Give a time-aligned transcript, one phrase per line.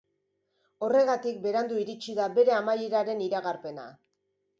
[0.85, 3.87] Horregatik, berandu iritsi da bere amaieraren iragarpena.